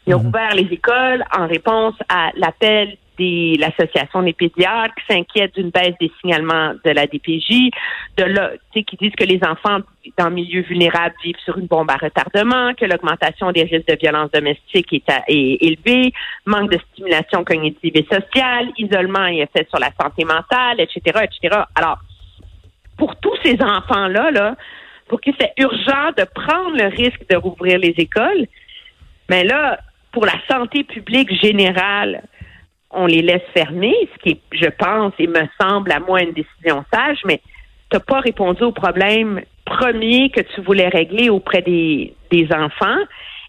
Il 0.07 0.13
a 0.13 0.17
mhm. 0.17 0.27
rouvert 0.27 0.55
les 0.55 0.69
écoles 0.71 1.25
en 1.37 1.49
réponse 1.49 1.95
à 2.09 2.31
l'appel 2.37 2.97
l'Association 3.21 4.23
des 4.23 4.33
pédiatres 4.33 4.95
qui 4.95 5.15
s'inquiètent 5.15 5.55
d'une 5.55 5.71
baisse 5.71 5.95
des 6.01 6.11
signalements 6.21 6.75
de 6.85 6.91
la 6.91 7.07
DPJ, 7.07 7.71
de 8.17 8.25
là, 8.25 8.53
qui 8.73 8.97
disent 8.97 9.15
que 9.17 9.25
les 9.25 9.41
enfants 9.45 9.79
dans 10.17 10.31
milieux 10.31 10.63
vulnérables 10.63 11.15
vivent 11.23 11.39
sur 11.45 11.59
une 11.59 11.67
bombe 11.67 11.91
à 11.91 11.97
retardement, 11.97 12.75
que 12.75 12.85
l'augmentation 12.85 13.53
des 13.53 13.63
risques 13.63 13.89
de 13.89 13.97
violence 14.01 14.31
domestique 14.31 14.93
est, 14.93 15.09
est, 15.29 15.59
élevée, 15.61 16.13
manque 16.47 16.71
de 16.71 16.79
stimulation 16.93 17.45
cognitive 17.45 17.93
et 17.95 18.07
sociale, 18.11 18.69
isolement 18.79 19.27
et 19.27 19.41
effet 19.41 19.67
sur 19.69 19.79
la 19.79 19.91
santé 20.01 20.25
mentale, 20.25 20.81
etc., 20.81 21.01
etc. 21.25 21.63
Alors, 21.75 21.99
pour 22.97 23.17
tous 23.17 23.37
ces 23.43 23.57
enfants-là, 23.63 24.31
là, 24.31 24.57
pour 25.09 25.21
qui 25.21 25.35
c'est 25.41 25.53
urgent 25.59 26.13
de 26.17 26.25
prendre 26.25 26.77
le 26.77 26.87
risque 26.87 27.29
de 27.29 27.37
rouvrir 27.37 27.79
les 27.79 27.95
écoles, 27.99 28.47
mais 29.29 29.45
là, 29.45 29.79
pour 30.13 30.25
la 30.25 30.35
santé 30.49 30.85
publique 30.85 31.33
générale, 31.41 32.23
on 32.91 33.07
les 33.07 33.23
laisse 33.23 33.43
fermer, 33.55 33.95
ce 34.15 34.23
qui, 34.23 34.41
je 34.53 34.69
pense, 34.69 35.13
et 35.19 35.27
me 35.27 35.43
semble 35.61 35.93
à 35.93 36.01
moi 36.01 36.23
une 36.23 36.33
décision 36.33 36.85
sage, 36.93 37.19
mais 37.25 37.41
tu 37.91 37.97
n'as 37.97 38.01
pas 38.01 38.21
répondu 38.21 38.63
au 38.65 38.73
problème 38.73 39.41
premier 39.65 40.31
que 40.31 40.41
tu 40.41 40.61
voulais 40.63 40.89
régler 40.89 41.31
auprès 41.31 41.63
des, 41.63 42.15
des 42.31 42.49
enfants. 42.53 42.99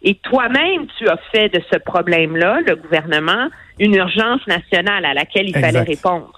Et 0.04 0.16
toi-même, 0.16 0.88
tu 0.98 1.08
as 1.08 1.18
fait 1.32 1.50
de 1.50 1.62
ce 1.72 1.78
problème-là, 1.78 2.60
le 2.66 2.76
gouvernement, 2.76 3.50
une 3.80 3.96
urgence 3.96 4.46
nationale 4.48 5.06
à 5.06 5.14
laquelle 5.14 5.50
il 5.50 5.58
fallait 5.58 5.82
répondre. 5.82 6.32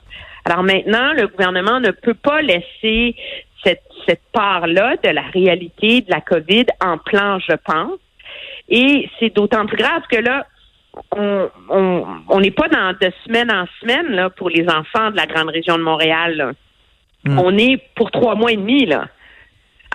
Alors 0.46 0.64
maintenant, 0.64 1.14
le 1.14 1.28
gouvernement 1.28 1.80
ne 1.80 1.92
peut 1.92 2.14
pas 2.14 2.42
laisser 2.42 3.16
cette, 3.64 3.84
cette 4.06 4.22
part-là 4.34 4.96
de 5.02 5.10
la 5.10 5.22
réalité 5.22 6.02
de 6.02 6.12
la 6.12 6.20
COVID 6.20 6.66
en 6.84 6.98
plan, 6.98 7.40
je 7.40 7.56
pense. 7.56 8.00
Et 8.68 9.10
c'est 9.20 9.34
d'autant 9.34 9.66
plus 9.66 9.78
grave 9.78 10.04
que 10.10 10.20
là, 10.20 10.46
on 11.16 12.40
n'est 12.40 12.52
pas 12.52 12.68
dans 12.68 12.94
de 12.94 13.12
semaine 13.26 13.52
en 13.52 13.66
semaine 13.80 14.10
là 14.10 14.30
pour 14.30 14.50
les 14.50 14.68
enfants 14.68 15.12
de 15.12 15.16
la 15.16 15.26
grande 15.26 15.50
région 15.50 15.78
de 15.78 15.84
Montréal. 15.84 16.54
Hmm. 17.24 17.40
On 17.40 17.58
est 17.58 17.78
pour 17.96 18.12
trois 18.12 18.36
mois 18.36 18.52
et 18.52 18.58
demi 18.58 18.86
là. 18.86 19.08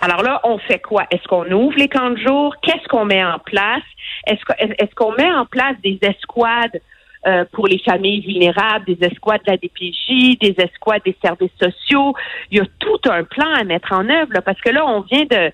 Alors 0.00 0.22
là, 0.22 0.40
on 0.44 0.58
fait 0.58 0.78
quoi? 0.78 1.04
Est-ce 1.10 1.26
qu'on 1.26 1.50
ouvre 1.50 1.76
les 1.76 1.88
camps 1.88 2.10
de 2.10 2.18
jour? 2.18 2.54
Qu'est-ce 2.62 2.86
qu'on 2.88 3.04
met 3.04 3.24
en 3.24 3.38
place? 3.38 3.82
Est-ce 4.26 4.94
qu'on 4.94 5.12
met 5.12 5.30
en 5.30 5.44
place 5.44 5.74
des 5.82 5.98
escouades 6.02 6.80
euh, 7.26 7.44
pour 7.52 7.66
les 7.66 7.78
familles 7.80 8.20
vulnérables, 8.20 8.84
des 8.84 8.98
escouades 9.04 9.40
de 9.44 9.50
la 9.50 9.56
DPJ, 9.56 10.38
des 10.38 10.54
escouades 10.58 11.02
des 11.04 11.16
services 11.22 11.50
sociaux? 11.60 12.14
Il 12.50 12.58
y 12.58 12.60
a 12.60 12.64
tout 12.78 13.10
un 13.10 13.24
plan 13.24 13.52
à 13.54 13.64
mettre 13.64 13.92
en 13.92 14.08
œuvre 14.08 14.32
là, 14.32 14.40
parce 14.40 14.60
que 14.60 14.70
là, 14.70 14.86
on 14.86 15.00
vient 15.00 15.24
de 15.24 15.52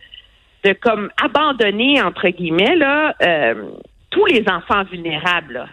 de 0.64 0.72
comme 0.72 1.10
abandonner 1.22 2.00
entre 2.00 2.28
guillemets 2.28 2.76
là. 2.76 3.14
Euh, 3.22 3.70
tous 4.14 4.26
les 4.26 4.44
enfants 4.48 4.84
vulnérables. 4.90 5.66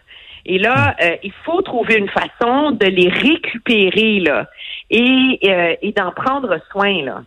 Et 0.46 0.58
là, 0.58 0.96
euh, 1.02 1.16
il 1.24 1.32
faut 1.46 1.62
trouver 1.62 1.98
une 1.98 2.10
façon 2.10 2.72
de 2.72 2.88
les 2.88 3.10
récupérer 3.10 4.20
là, 4.20 4.50
et, 4.90 5.40
euh, 5.46 5.76
et 5.82 5.92
d'en 5.92 6.12
prendre 6.12 6.58
soin. 6.72 7.04
Là. 7.04 7.24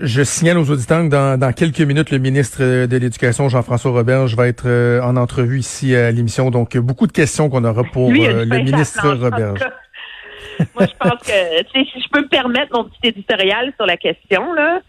Je 0.00 0.22
signale 0.22 0.56
aux 0.56 0.70
auditeurs 0.70 1.02
que 1.02 1.36
dans, 1.36 1.52
quelques 1.52 1.80
minutes, 1.80 2.10
le 2.10 2.18
ministre 2.18 2.86
de 2.86 2.96
l'Éducation, 2.96 3.48
Jean-François 3.50 3.90
Roberge, 3.90 4.34
va 4.36 4.48
être 4.48 4.66
euh, 4.66 5.02
en 5.02 5.16
entrevue 5.16 5.58
ici 5.58 5.94
à 5.94 6.10
l'émission. 6.10 6.50
Donc, 6.50 6.78
beaucoup 6.78 7.06
de 7.06 7.12
questions 7.12 7.50
qu'on 7.50 7.64
aura 7.64 7.84
pour 7.84 8.10
le 8.10 8.62
ministre 8.62 9.06
Roberge. 9.08 9.60
Moi, 10.74 10.86
je 10.86 10.96
pense 10.98 11.20
que 11.20 11.84
si 11.84 12.00
je 12.00 12.08
peux 12.10 12.22
me 12.22 12.28
permettre 12.28 12.72
mon 12.72 12.84
petit 12.84 13.08
éditorial 13.08 13.72
sur 13.76 13.86
la 13.86 13.96
question, 13.96 14.52
là, 14.54 14.80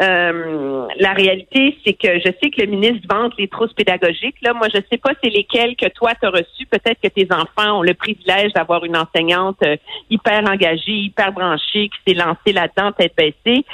euh, 0.00 0.86
la 0.98 1.12
réalité, 1.12 1.76
c'est 1.84 1.94
que 1.94 2.20
je 2.20 2.30
sais 2.40 2.50
que 2.50 2.60
le 2.60 2.66
ministre 2.66 3.06
vante 3.10 3.32
les 3.36 3.48
trousses 3.48 3.72
pédagogiques. 3.72 4.36
Là, 4.42 4.52
moi, 4.54 4.68
je 4.72 4.80
sais 4.90 4.98
pas 4.98 5.10
c'est 5.22 5.30
lesquelles 5.30 5.74
que 5.74 5.88
toi 5.88 6.12
tu 6.20 6.26
as 6.26 6.30
reçues. 6.30 6.66
Peut-être 6.70 7.00
que 7.02 7.08
tes 7.08 7.26
enfants 7.32 7.78
ont 7.78 7.82
le 7.82 7.94
privilège 7.94 8.52
d'avoir 8.52 8.84
une 8.84 8.96
enseignante 8.96 9.58
euh, 9.64 9.76
hyper 10.08 10.44
engagée, 10.48 10.92
hyper 10.92 11.32
branchée, 11.32 11.88
qui 11.88 11.98
s'est 12.06 12.14
lancée 12.14 12.52
là-dedans, 12.52 12.92
tête 12.92 13.14
baissée. 13.16 13.64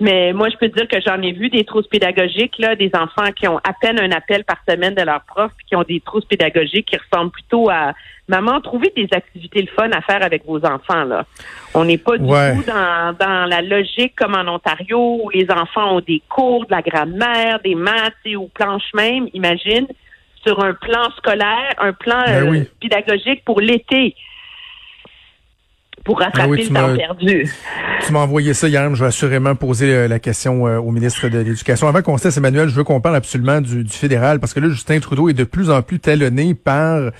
Mais 0.00 0.32
moi, 0.34 0.48
je 0.50 0.56
peux 0.56 0.68
te 0.68 0.76
dire 0.76 0.88
que 0.88 1.00
j'en 1.00 1.20
ai 1.22 1.32
vu 1.32 1.48
des 1.48 1.64
trousses 1.64 1.88
pédagogiques, 1.88 2.58
là, 2.58 2.76
des 2.76 2.90
enfants 2.94 3.32
qui 3.34 3.48
ont 3.48 3.58
à 3.58 3.72
peine 3.80 3.98
un 3.98 4.10
appel 4.12 4.44
par 4.44 4.58
semaine 4.68 4.94
de 4.94 5.02
leur 5.02 5.22
prof, 5.24 5.50
qui 5.66 5.76
ont 5.76 5.82
des 5.82 6.00
trousses 6.00 6.26
pédagogiques 6.26 6.88
qui 6.90 6.96
ressemblent 6.96 7.30
plutôt 7.30 7.70
à 7.70 7.94
maman, 8.30 8.60
trouvez 8.60 8.92
des 8.96 9.08
activités 9.12 9.60
le 9.60 9.66
fun 9.66 9.90
à 9.90 10.00
faire 10.00 10.22
avec 10.22 10.46
vos 10.46 10.64
enfants. 10.64 11.04
Là. 11.04 11.26
On 11.72 11.84
n'est 11.84 11.98
pas 11.98 12.18
du 12.18 12.24
tout 12.24 12.64
dans, 12.66 13.16
dans 13.18 13.46
la 13.48 13.62
logique 13.62 14.14
comme 14.16 14.34
en 14.34 14.52
Ontario 14.52 15.20
où 15.22 15.30
les 15.30 15.46
enfants 15.50 15.96
ont 15.96 16.00
des 16.00 16.20
cours 16.28 16.66
de 16.66 16.72
la 16.72 16.82
grammaire, 16.82 17.60
des 17.62 17.76
maths 17.76 18.14
ou 18.36 18.48
planches 18.48 18.92
même, 18.94 19.28
imagine, 19.34 19.86
sur 20.44 20.62
un 20.64 20.74
plan 20.74 21.10
scolaire, 21.16 21.74
un 21.78 21.92
plan 21.92 22.22
ben 22.26 22.54
euh, 22.54 22.64
pédagogique 22.80 23.44
pour 23.44 23.60
l'été 23.60 24.16
pour 26.04 26.18
ben 26.18 26.24
rattraper 26.24 26.64
le 26.64 26.68
temps 26.68 26.96
perdu. 26.96 27.48
Tu 28.04 28.12
m'as 28.12 28.20
envoyé 28.20 28.54
ça 28.54 28.66
hier, 28.66 28.92
je 28.94 29.00
vais 29.00 29.08
assurément 29.08 29.54
poser 29.54 29.94
euh, 29.94 30.08
la 30.08 30.18
question 30.18 30.66
euh, 30.66 30.78
au 30.78 30.90
ministre 30.90 31.28
de 31.28 31.38
l'Éducation. 31.38 31.86
Avant 31.88 32.02
qu'on 32.02 32.16
se 32.16 32.36
Emmanuel, 32.36 32.68
je 32.68 32.74
veux 32.74 32.84
qu'on 32.84 33.00
parle 33.00 33.16
absolument 33.16 33.60
du, 33.60 33.84
du 33.84 33.92
fédéral, 33.92 34.40
parce 34.40 34.54
que 34.54 34.60
là, 34.60 34.70
Justin 34.70 34.98
Trudeau 35.00 35.28
est 35.28 35.34
de 35.34 35.44
plus 35.44 35.70
en 35.70 35.82
plus 35.82 36.00
talonné 36.00 36.54
par 36.54 37.10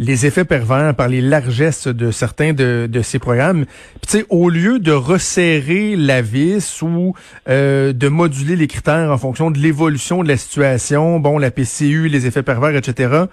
les 0.00 0.24
effets 0.24 0.46
pervers, 0.46 0.94
par 0.94 1.08
les 1.08 1.20
largesses 1.20 1.86
de 1.86 2.10
certains 2.10 2.54
de, 2.54 2.88
de 2.90 3.02
ces 3.02 3.18
programmes. 3.18 3.66
Tu 4.00 4.08
sais, 4.08 4.26
au 4.30 4.48
lieu 4.48 4.78
de 4.78 4.92
resserrer 4.92 5.94
la 5.94 6.22
vis 6.22 6.80
ou 6.80 7.14
euh, 7.50 7.92
de 7.92 8.08
moduler 8.08 8.56
les 8.56 8.66
critères 8.66 9.10
en 9.10 9.18
fonction 9.18 9.50
de 9.50 9.58
l'évolution 9.58 10.22
de 10.22 10.28
la 10.28 10.38
situation, 10.38 11.20
bon, 11.20 11.36
la 11.36 11.50
PCU, 11.50 12.08
les 12.08 12.26
effets 12.26 12.42
pervers, 12.42 12.74
etc., 12.74 13.24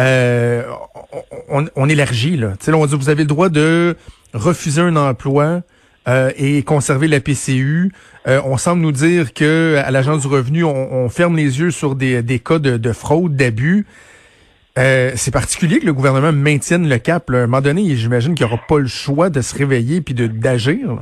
euh, 0.00 0.64
on, 1.48 1.66
on, 1.76 1.88
élargit, 1.88 2.36
là. 2.36 2.54
Tu 2.58 2.66
sais, 2.66 2.72
on 2.72 2.86
dit, 2.86 2.96
vous 2.96 3.08
avez 3.08 3.22
le 3.22 3.28
droit 3.28 3.48
de 3.48 3.96
refuser 4.34 4.80
un 4.80 4.96
emploi 4.96 5.60
euh, 6.08 6.32
et 6.36 6.62
conserver 6.64 7.06
la 7.06 7.20
PCU. 7.20 7.92
Euh, 8.26 8.40
on 8.44 8.56
semble 8.56 8.82
nous 8.82 8.92
dire 8.92 9.32
que 9.32 9.80
à 9.84 9.92
l'agence 9.92 10.22
du 10.22 10.26
revenu, 10.26 10.64
on, 10.64 11.08
ferme 11.08 11.36
les 11.36 11.60
yeux 11.60 11.70
sur 11.70 11.94
des, 11.94 12.22
des 12.22 12.40
cas 12.40 12.58
de, 12.58 12.78
de 12.78 12.92
fraude, 12.92 13.36
d'abus. 13.36 13.86
Euh, 14.78 15.10
c'est 15.14 15.32
particulier 15.32 15.80
que 15.80 15.86
le 15.86 15.92
gouvernement 15.92 16.32
maintienne 16.32 16.88
le 16.88 16.98
cap. 16.98 17.30
À 17.30 17.34
un 17.34 17.40
moment 17.46 17.60
donné, 17.60 17.82
j'imagine 17.96 18.34
qu'il 18.34 18.46
n'y 18.46 18.52
aura 18.52 18.62
pas 18.68 18.78
le 18.78 18.86
choix 18.86 19.30
de 19.30 19.40
se 19.40 19.56
réveiller 19.56 20.00
puis 20.00 20.14
d'agir. 20.14 20.98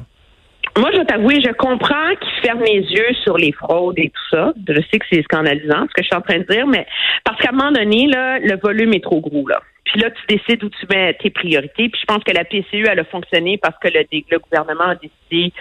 Moi, 0.77 0.91
je 0.95 1.03
t'avoue, 1.03 1.31
je 1.31 1.53
comprends 1.55 2.15
qu'ils 2.21 2.43
ferment 2.43 2.63
les 2.65 2.81
yeux 2.81 3.15
sur 3.25 3.37
les 3.37 3.53
fraudes 3.53 3.99
et 3.99 4.11
tout 4.11 4.37
ça. 4.37 4.53
Je 4.69 4.81
sais 4.91 4.99
que 4.99 5.07
c'est 5.11 5.23
scandalisant 5.23 5.87
ce 5.89 5.95
que 5.95 6.03
je 6.03 6.05
suis 6.05 6.17
en 6.17 6.21
train 6.21 6.39
de 6.39 6.45
dire, 6.45 6.67
mais 6.67 6.87
parce 7.25 7.41
qu'à 7.41 7.51
un 7.51 7.57
moment 7.57 7.73
donné, 7.73 8.07
le 8.07 8.59
volume 8.61 8.95
est 8.95 9.03
trop 9.03 9.21
gros. 9.21 9.47
Là. 9.49 9.61
Puis 9.85 10.01
là, 10.01 10.11
tu 10.11 10.37
décides 10.37 10.63
où 10.63 10.69
tu 10.69 10.87
mets 10.91 11.15
tes 11.15 11.31
priorités. 11.31 11.89
Puis 11.89 12.01
je 12.01 12.07
pense 12.07 12.23
que 12.23 12.33
la 12.33 12.45
PCU, 12.45 12.87
elle 12.87 13.01
a 13.01 13.05
fonctionné 13.05 13.59
parce 13.59 13.77
que 13.83 13.89
le 13.89 14.39
gouvernement 14.39 14.91
a 14.91 14.95
décidé 14.95 15.53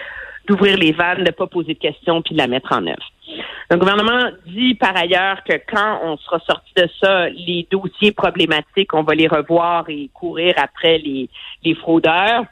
d'ouvrir 0.48 0.76
les 0.76 0.92
vannes, 0.92 1.18
de 1.18 1.24
ne 1.24 1.30
pas 1.30 1.46
poser 1.46 1.74
de 1.74 1.78
questions, 1.78 2.22
puis 2.22 2.34
de 2.34 2.38
la 2.38 2.46
mettre 2.46 2.72
en 2.72 2.86
œuvre. 2.86 3.12
Le 3.70 3.76
gouvernement 3.76 4.30
dit 4.46 4.74
par 4.74 4.96
ailleurs 4.96 5.44
que 5.44 5.54
quand 5.70 6.00
on 6.02 6.16
sera 6.16 6.38
sorti 6.40 6.72
de 6.76 6.88
ça, 7.02 7.28
les 7.28 7.68
dossiers 7.70 8.12
problématiques, 8.12 8.94
on 8.94 9.02
va 9.02 9.14
les 9.14 9.28
revoir 9.28 9.84
et 9.88 10.08
courir 10.14 10.54
après 10.56 10.98
les, 10.98 11.28
les 11.64 11.74
fraudeurs. 11.74 12.44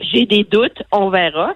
J'ai 0.00 0.26
des 0.26 0.44
doutes, 0.44 0.82
on 0.92 1.10
verra. 1.10 1.54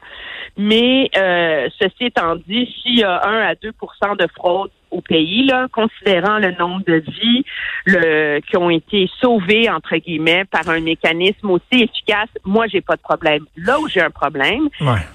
Mais 0.56 1.08
euh, 1.16 1.68
ceci 1.80 2.06
étant 2.06 2.34
dit, 2.34 2.72
s'il 2.82 2.98
y 2.98 3.04
a 3.04 3.24
1 3.24 3.40
à 3.42 3.54
2% 3.54 4.16
de 4.18 4.26
fraude 4.36 4.70
au 4.94 5.00
pays, 5.00 5.44
là, 5.44 5.66
considérant 5.72 6.38
le 6.38 6.52
nombre 6.52 6.84
de 6.86 7.02
vies 7.06 7.44
le, 7.84 8.40
qui 8.40 8.56
ont 8.56 8.70
été 8.70 9.10
sauvées, 9.20 9.68
entre 9.68 9.96
guillemets, 9.96 10.44
par 10.44 10.68
un 10.68 10.80
mécanisme 10.80 11.50
aussi 11.50 11.82
efficace, 11.82 12.28
moi, 12.44 12.66
j'ai 12.68 12.80
pas 12.80 12.96
de 12.96 13.02
problème. 13.02 13.44
Là 13.56 13.80
où 13.80 13.88
j'ai 13.88 14.00
un 14.00 14.10
problème, 14.10 14.68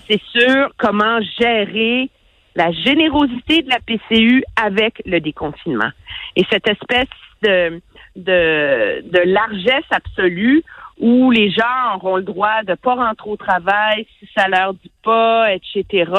c'est 0.08 0.22
sur 0.32 0.70
comment 0.78 1.20
gérer 1.40 2.10
la 2.56 2.72
générosité 2.72 3.62
de 3.62 3.70
la 3.70 3.80
PCU 3.80 4.44
avec 4.62 5.02
le 5.06 5.20
déconfinement. 5.20 5.92
Et 6.36 6.44
cette 6.52 6.68
espèce 6.68 7.08
de, 7.42 7.82
de, 8.16 9.02
de 9.10 9.20
largesse 9.26 9.86
absolue 9.92 10.64
où 11.00 11.32
les 11.32 11.50
gens 11.52 11.96
auront 11.96 12.18
le 12.18 12.24
droit 12.24 12.64
de 12.64 12.74
pas 12.76 12.96
rentrer 12.96 13.30
au 13.30 13.38
travail 13.38 14.06
si 14.20 14.28
ça 14.36 14.50
leur 14.50 14.74
dit 14.74 14.92
pas, 15.04 15.54
etc. 15.54 16.12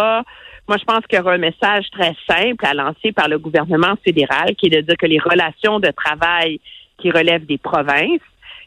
Moi, 0.71 0.77
je 0.79 0.85
pense 0.85 1.05
qu'il 1.09 1.19
y 1.19 1.21
aura 1.21 1.33
un 1.33 1.39
message 1.39 1.91
très 1.91 2.15
simple 2.29 2.65
à 2.65 2.75
lancer 2.75 3.11
par 3.11 3.27
le 3.27 3.41
gouvernement 3.41 3.95
fédéral 4.05 4.55
qui 4.55 4.67
est 4.67 4.77
de 4.77 4.83
dire 4.83 4.97
que 4.97 5.07
les 5.07 5.19
relations 5.19 5.81
de 5.81 5.91
travail 5.91 6.61
qui 6.97 7.11
relèvent 7.11 7.45
des 7.45 7.59
provinces, 7.59 8.21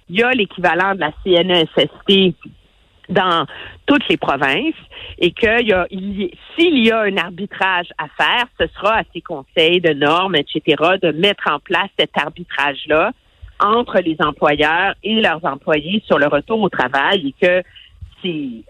il 0.10 0.19
y 0.19 0.22
a 0.22 0.31
l'équivalent 0.31 0.95
de 0.95 1.00
la 1.00 1.13
CNESST 1.24 2.36
dans 3.07 3.45
toutes 3.86 4.05
les 4.10 4.17
provinces 4.17 4.75
et 5.17 5.31
que 5.31 5.63
s'il 6.57 6.86
y 6.86 6.91
a 6.91 7.03
un 7.03 7.15
arbitrage 7.15 7.88
à 7.98 8.07
faire, 8.22 8.48
ce 8.60 8.67
sera 8.75 8.98
à 8.98 9.03
ces 9.13 9.22
conseils 9.22 9.79
de 9.79 9.93
normes, 9.93 10.36
etc., 10.36 10.75
de 11.01 11.13
mettre 11.13 11.50
en 11.50 11.60
place 11.60 11.88
cet 11.98 12.17
arbitrage-là 12.17 13.13
entre 13.62 14.00
les 14.00 14.17
employeurs 14.19 14.93
et 15.03 15.22
leurs 15.22 15.45
employés 15.45 16.03
sur 16.05 16.19
le 16.19 16.27
retour 16.27 16.60
au 16.60 16.67
travail 16.67 17.27
et 17.29 17.48
que 17.48 17.63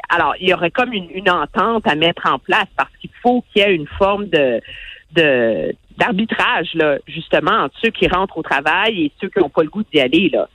alors 0.09 0.35
il 0.39 0.49
y 0.49 0.53
aurait 0.53 0.71
comme 0.71 0.93
une, 0.93 1.29
entente 1.29 1.87
à 1.87 1.95
mettre 1.95 2.23
en 2.25 2.39
place 2.39 2.67
parce 2.75 2.91
qu'il 2.99 3.09
faut 3.21 3.43
qu'il 3.51 3.61
y 3.61 3.65
ait 3.65 3.75
une 3.75 3.87
forme 3.87 4.27
de 4.27 4.61
d'arbitrage 5.97 6.69
là 6.73 6.97
justement 7.07 7.65
entre 7.65 7.75
ceux 7.81 7.91
qui 7.91 8.07
rentrent 8.07 8.37
au 8.37 8.43
travail 8.43 9.03
et 9.03 9.11
ceux 9.21 9.29
qui 9.29 9.39
n'ont 9.39 9.49
pas 9.49 9.63
le 9.63 9.69
goût 9.69 9.83
d'y 9.83 9.99
aller 9.99 10.29
là. 10.29 10.47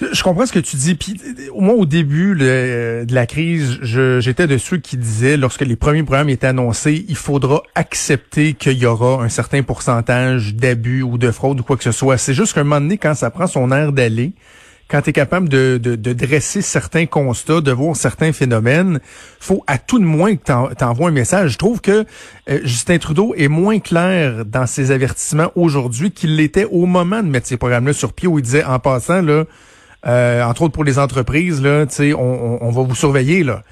Je 0.00 0.22
comprends 0.22 0.46
ce 0.46 0.52
que 0.52 0.58
tu 0.58 0.76
dis. 0.76 0.94
Puis, 0.94 1.16
au 1.52 1.60
moins 1.60 1.74
au 1.74 1.86
début 1.86 2.36
de 2.36 3.12
la 3.12 3.26
crise, 3.26 3.78
j'étais 3.82 4.46
de 4.46 4.56
ceux 4.58 4.76
qui 4.76 4.96
disaient, 4.96 5.36
lorsque 5.36 5.62
les 5.62 5.76
premiers 5.76 6.02
programmes 6.02 6.28
étaient 6.28 6.46
annoncés, 6.46 7.04
il 7.08 7.16
faudra 7.16 7.62
accepter 7.74 8.52
qu'il 8.52 8.78
y 8.78 8.86
aura 8.86 9.22
un 9.22 9.28
certain 9.28 9.62
pourcentage 9.62 10.54
d'abus 10.54 11.02
ou 11.02 11.18
de 11.18 11.30
fraude 11.30 11.60
ou 11.60 11.62
quoi 11.62 11.76
que 11.76 11.84
ce 11.84 11.92
soit. 11.92 12.16
C'est 12.16 12.34
juste 12.34 12.54
qu'à 12.54 12.60
un 12.60 12.64
moment 12.64 12.80
donné, 12.80 12.98
quand 12.98 13.14
ça 13.14 13.30
prend 13.30 13.46
son 13.46 13.72
air 13.72 13.92
d'aller, 13.92 14.32
quand 14.88 15.02
tu 15.02 15.10
es 15.10 15.12
capable 15.12 15.48
de, 15.48 15.78
de, 15.78 16.12
dresser 16.14 16.62
certains 16.62 17.06
constats, 17.06 17.60
de 17.60 17.72
voir 17.72 17.94
certains 17.94 18.32
phénomènes, 18.32 19.00
faut 19.38 19.62
à 19.66 19.76
tout 19.76 19.98
de 19.98 20.04
moins 20.04 20.34
que 20.36 20.74
tu 20.74 20.84
envoies 20.84 21.10
un 21.10 21.12
message. 21.12 21.52
Je 21.52 21.58
trouve 21.58 21.80
que 21.80 22.06
euh, 22.48 22.60
Justin 22.64 22.98
Trudeau 22.98 23.34
est 23.36 23.48
moins 23.48 23.80
clair 23.80 24.46
dans 24.46 24.66
ses 24.66 24.90
avertissements 24.90 25.50
aujourd'hui 25.54 26.10
qu'il 26.10 26.36
l'était 26.36 26.64
au 26.64 26.86
moment 26.86 27.22
de 27.22 27.28
mettre 27.28 27.46
ces 27.46 27.58
programmes-là 27.58 27.92
sur 27.92 28.14
pied, 28.14 28.28
où 28.28 28.38
il 28.38 28.42
disait 28.42 28.64
en 28.64 28.78
passant, 28.78 29.20
là, 29.20 29.44
euh, 30.06 30.42
entre 30.42 30.62
autres 30.62 30.74
pour 30.74 30.84
les 30.84 30.98
entreprises, 30.98 31.60
là, 31.60 31.84
on, 32.16 32.58
on, 32.60 32.70
va 32.70 32.82
vous 32.82 32.94
surveiller, 32.94 33.44
là. 33.44 33.62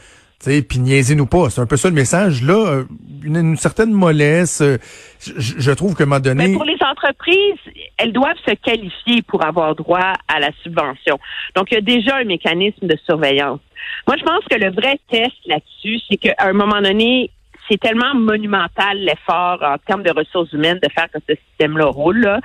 Puis 0.44 0.78
niaisez-nous 0.78 1.26
pas. 1.26 1.50
C'est 1.50 1.60
un 1.60 1.66
peu 1.66 1.76
ça 1.76 1.88
le 1.88 1.94
message. 1.94 2.42
Là, 2.42 2.54
euh, 2.54 2.84
une, 3.24 3.56
certaine 3.56 3.90
mollesse. 3.92 4.60
Euh, 4.60 4.78
je, 5.18 5.70
trouve 5.72 5.94
que 5.94 6.04
m'a 6.04 6.20
donné. 6.20 6.48
Mais 6.48 6.54
pour 6.54 6.64
les 6.64 6.78
entreprises, 6.80 7.58
elles 7.96 8.12
doivent 8.12 8.38
se 8.46 8.54
qualifier 8.54 9.22
pour 9.22 9.44
avoir 9.44 9.74
droit 9.74 10.12
à 10.28 10.38
la 10.38 10.50
subvention. 10.62 11.18
Donc, 11.54 11.70
il 11.70 11.74
y 11.74 11.78
a 11.78 11.80
déjà 11.80 12.16
un 12.16 12.24
mécanisme 12.24 12.86
de 12.86 12.96
surveillance. 13.06 13.60
Moi, 14.06 14.16
je 14.18 14.24
pense 14.24 14.44
que 14.50 14.56
le 14.56 14.70
vrai 14.70 14.98
test 15.10 15.34
là-dessus, 15.46 16.00
c'est 16.08 16.16
qu'à 16.16 16.34
un 16.38 16.52
moment 16.52 16.80
donné, 16.80 17.30
c'est 17.68 17.80
tellement 17.80 18.14
monumental 18.14 18.98
l'effort 18.98 19.58
en 19.62 19.76
termes 19.78 20.02
de 20.02 20.12
ressources 20.12 20.52
humaines 20.52 20.78
de 20.82 20.88
faire 20.92 21.10
que 21.10 21.18
ce 21.28 21.34
système-là 21.48 21.86
roule, 21.86 22.20
là, 22.20 22.40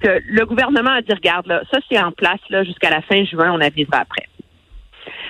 que 0.00 0.20
le 0.26 0.46
gouvernement 0.46 0.90
a 0.90 1.02
dit, 1.02 1.12
regarde, 1.12 1.46
là, 1.46 1.62
ça 1.70 1.78
c'est 1.88 1.98
en 1.98 2.12
place 2.12 2.40
là, 2.50 2.64
jusqu'à 2.64 2.90
la 2.90 3.02
fin 3.02 3.24
juin, 3.24 3.52
on 3.52 3.60
avisera 3.60 3.98
après. 3.98 4.26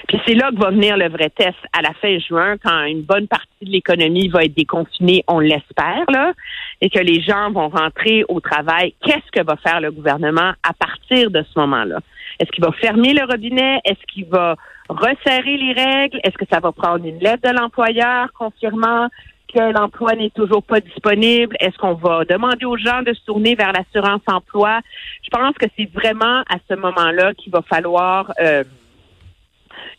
Puis 0.09 0.21
c'est 0.27 0.35
là 0.35 0.51
que 0.51 0.61
va 0.61 0.71
venir 0.71 0.97
le 0.97 1.09
vrai 1.09 1.31
test 1.31 1.57
à 1.73 1.83
la 1.83 1.93
fin 1.95 2.19
juin, 2.19 2.57
quand 2.63 2.85
une 2.85 3.03
bonne 3.03 3.29
partie 3.29 3.65
de 3.65 3.71
l'économie 3.71 4.29
va 4.29 4.45
être 4.45 4.55
déconfinée, 4.55 5.25
on 5.29 5.41
l'espère, 5.41 6.05
là, 6.09 6.33
et 6.81 6.91
que 6.91 6.99
les 6.99 7.21
gens 7.21 7.51
vont 7.51 7.69
rentrer 7.69 8.25
au 8.29 8.41
travail. 8.41 8.95
Qu'est-ce 9.05 9.31
que 9.33 9.45
va 9.45 9.57
faire 9.57 9.81
le 9.81 9.91
gouvernement 9.91 10.53
à 10.63 10.73
partir 10.73 11.31
de 11.31 11.43
ce 11.43 11.59
moment-là? 11.59 12.01
Est-ce 12.41 12.51
qu'il 12.51 12.65
va 12.65 12.73
fermer 12.73 13.15
le 13.15 13.25
robinet? 13.25 13.81
Est-ce 13.85 14.05
qu'il 14.13 14.27
va 14.27 14.57
resserrer 14.89 15.57
les 15.57 15.73
règles? 15.73 16.21
Est-ce 16.25 16.37
que 16.39 16.47
ça 16.51 16.61
va 16.61 16.73
prendre 16.73 17.05
une 17.05 17.19
lettre 17.19 17.49
de 17.49 17.55
l'employeur 17.55 18.33
confirmant 18.33 19.09
que 19.53 19.73
l'emploi 19.73 20.15
n'est 20.15 20.31
toujours 20.31 20.63
pas 20.63 20.81
disponible? 20.81 21.57
Est-ce 21.61 21.77
qu'on 21.79 21.95
va 21.95 22.25
demander 22.25 22.65
aux 22.65 22.77
gens 22.77 23.03
de 23.03 23.13
se 23.13 23.25
tourner 23.25 23.55
vers 23.55 23.73
l'assurance 23.73 24.23
emploi? 24.27 24.81
Je 25.23 25.31
pense 25.31 25.55
que 25.57 25.67
c'est 25.77 25.91
vraiment 25.93 26.43
à 26.49 26.57
ce 26.69 26.75
moment-là 26.75 27.35
qu'il 27.35 27.53
va 27.53 27.63
falloir 27.63 28.33
euh, 28.41 28.63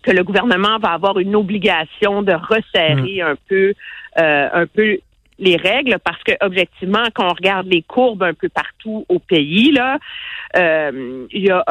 que 0.04 0.12
le 0.12 0.24
gouvernement 0.24 0.78
va 0.80 0.90
avoir 0.90 1.20
une 1.20 1.36
obligation 1.36 2.22
de 2.22 2.34
resserrer 2.34 3.22
mm. 3.24 3.28
un 3.28 3.36
peu 3.48 3.74
euh, 4.18 4.50
un 4.54 4.66
peu 4.66 5.00
les 5.38 5.56
règles 5.56 5.98
parce 6.04 6.22
que 6.24 6.34
objectivement 6.42 7.06
quand 7.14 7.30
on 7.30 7.34
regarde 7.34 7.68
les 7.68 7.82
courbes 7.82 8.24
un 8.24 8.34
peu 8.34 8.50
partout 8.50 9.06
au 9.08 9.20
pays 9.20 9.72
là 9.72 9.98
euh, 10.58 11.26
il 11.32 11.44
y 11.44 11.50
a 11.50 11.64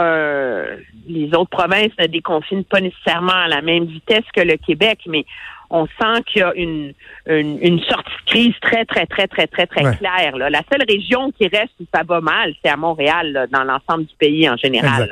les 1.06 1.28
autres 1.34 1.50
provinces 1.50 1.92
ne 1.98 2.06
déconfinent 2.06 2.64
pas 2.64 2.80
nécessairement 2.80 3.32
à 3.32 3.48
la 3.48 3.60
même 3.60 3.84
vitesse 3.84 4.24
que 4.34 4.40
le 4.40 4.56
Québec 4.56 5.00
mais 5.06 5.26
on 5.70 5.86
sent 5.86 6.22
qu'il 6.26 6.40
y 6.40 6.44
a 6.44 6.54
une, 6.54 6.94
une, 7.26 7.80
sortie 7.80 8.10
de 8.24 8.30
crise 8.30 8.54
très, 8.60 8.84
très, 8.84 9.06
très, 9.06 9.26
très, 9.26 9.46
très, 9.46 9.66
très 9.66 9.96
claire. 9.96 10.36
Là. 10.36 10.50
La 10.50 10.62
seule 10.70 10.84
région 10.88 11.30
qui 11.32 11.46
reste 11.48 11.72
où 11.80 11.84
ça 11.94 12.02
va 12.04 12.20
mal, 12.20 12.54
c'est 12.62 12.70
à 12.70 12.76
Montréal, 12.76 13.48
dans 13.52 13.64
l'ensemble 13.64 14.06
du 14.06 14.14
pays 14.16 14.48
en 14.48 14.56
général. 14.56 15.10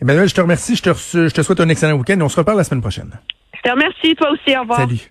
Emmanuel, 0.00 0.28
je 0.28 0.34
te 0.34 0.40
remercie. 0.40 0.76
Je 0.76 0.82
te, 0.82 0.92
je 0.92 1.34
te 1.34 1.42
souhaite 1.42 1.60
un 1.60 1.68
excellent 1.68 1.96
week-end. 1.96 2.20
On 2.20 2.28
se 2.28 2.36
reparle 2.36 2.58
la 2.58 2.64
semaine 2.64 2.80
prochaine. 2.80 3.12
Je 3.54 3.60
te 3.62 3.70
remercie, 3.70 4.14
toi 4.14 4.30
aussi. 4.30 4.56
Au 4.56 4.60
revoir. 4.62 4.80
Salut. 4.80 5.10